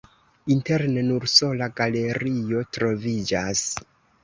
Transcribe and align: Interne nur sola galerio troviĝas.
Interne 0.53 1.03
nur 1.09 1.27
sola 1.33 1.69
galerio 1.81 2.65
troviĝas. 2.79 3.65